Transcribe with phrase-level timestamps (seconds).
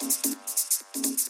[0.00, 0.26] Thank
[1.28, 1.29] you.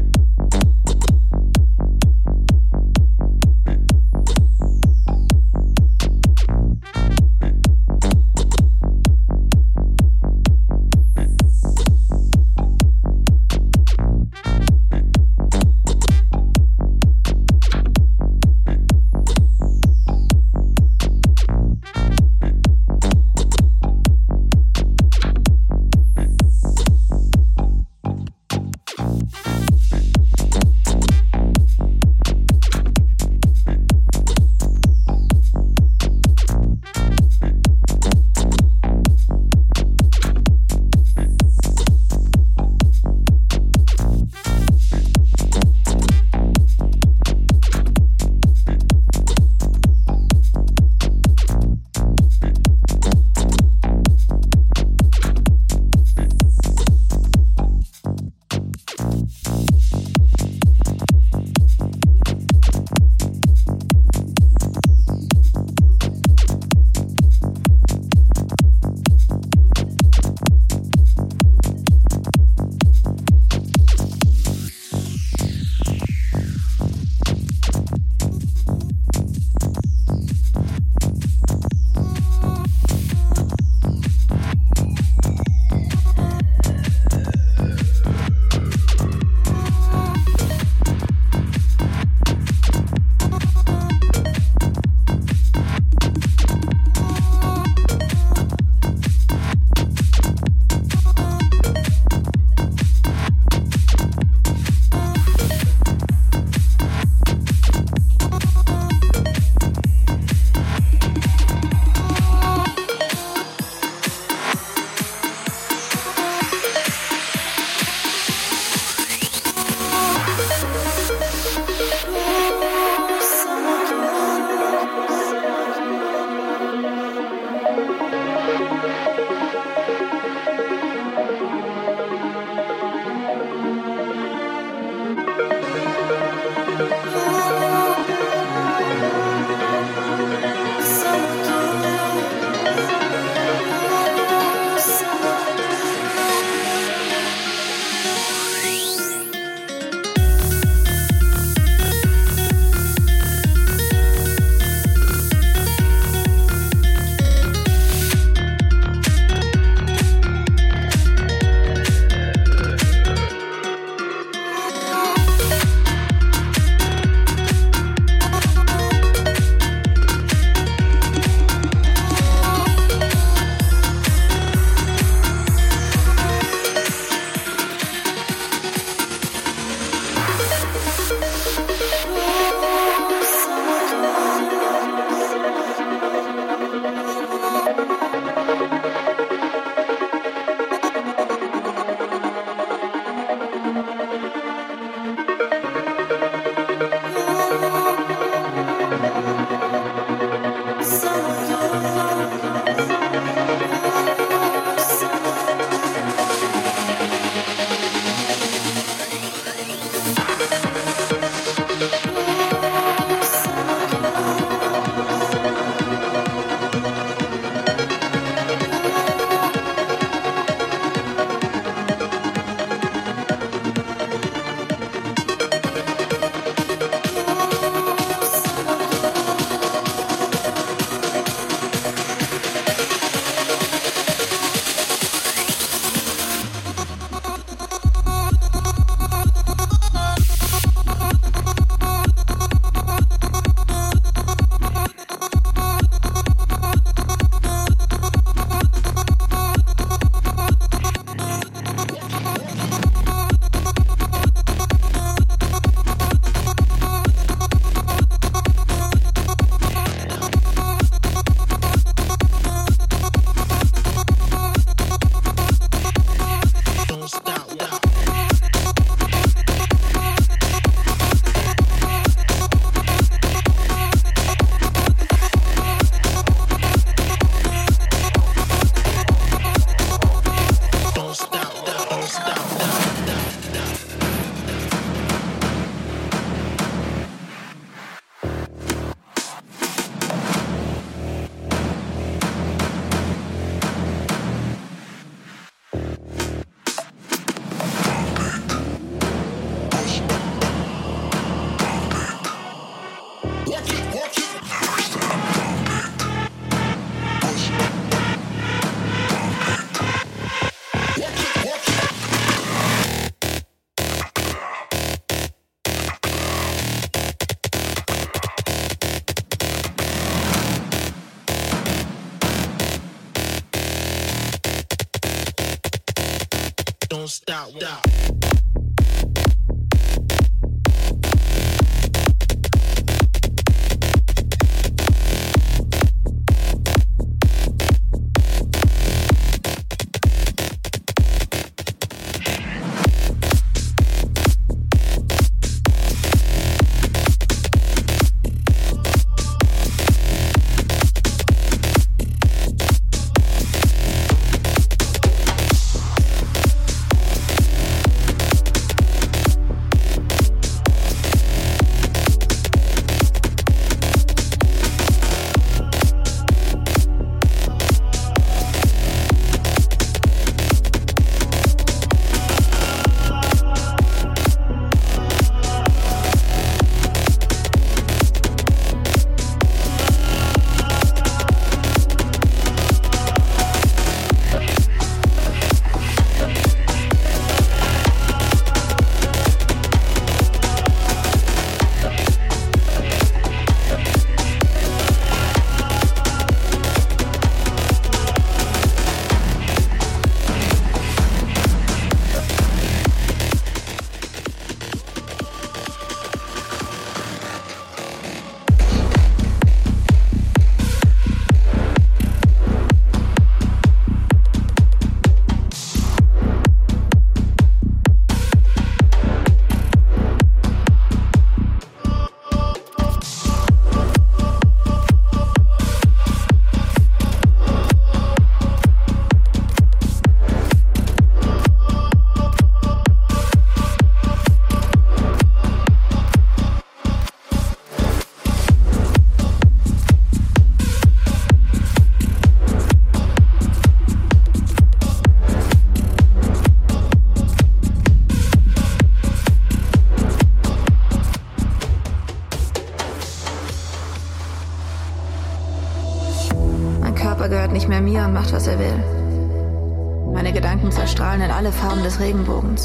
[327.21, 327.49] stop.
[327.51, 327.90] stop.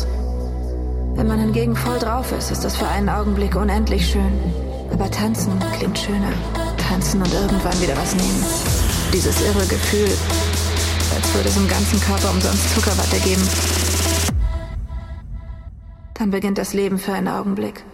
[0.04, 0.06] Regenbogens.
[1.16, 4.32] Wenn man hingegen voll drauf ist, ist das für einen Augenblick unendlich schön.
[4.92, 6.32] Aber tanzen klingt schöner.
[6.76, 8.44] Tanzen und irgendwann wieder was nehmen.
[9.12, 10.10] Dieses irre Gefühl,
[11.14, 13.42] als würde es im ganzen Körper umsonst Zuckerwatte geben.
[16.14, 17.84] Dann beginnt das Leben für einen Augenblick.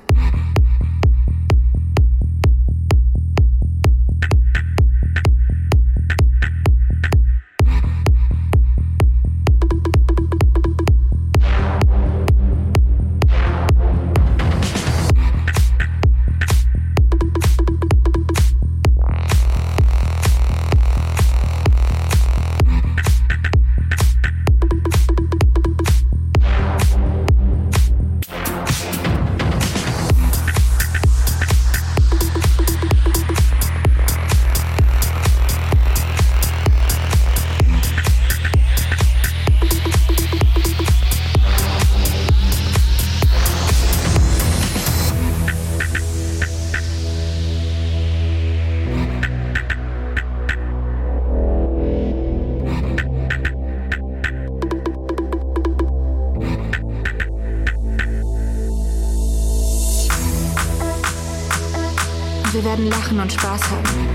[62.90, 64.08] Und Spaß haben.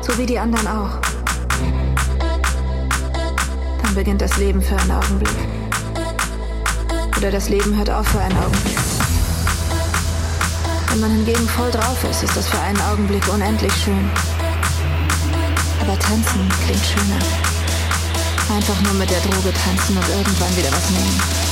[0.00, 0.98] So wie die anderen auch.
[3.82, 5.36] Dann beginnt das Leben für einen Augenblick.
[7.16, 8.78] Oder das Leben hört auf für einen Augenblick.
[10.90, 14.10] Wenn man hingegen voll drauf ist, ist das für einen Augenblick unendlich schön.
[15.80, 17.18] Aber tanzen klingt schöner.
[18.54, 21.51] Einfach nur mit der Droge tanzen und irgendwann wieder was nehmen.